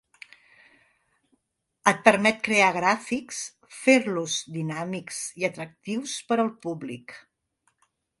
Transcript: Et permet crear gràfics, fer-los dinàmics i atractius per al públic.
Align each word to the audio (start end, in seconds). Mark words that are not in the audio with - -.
Et 1.91 1.99
permet 2.07 2.39
crear 2.47 2.69
gràfics, 2.77 3.41
fer-los 3.81 4.37
dinàmics 4.55 5.19
i 5.43 5.47
atractius 5.51 6.17
per 6.33 6.39
al 6.45 6.51
públic. 6.65 7.15